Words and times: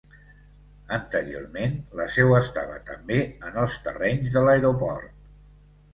Anteriorment 0.95 1.75
la 2.01 2.07
seu 2.15 2.33
estava 2.39 2.79
també 2.89 3.19
en 3.51 3.61
els 3.65 3.77
terrenys 3.89 4.33
de 4.39 4.47
l'aeroport. 4.49 5.15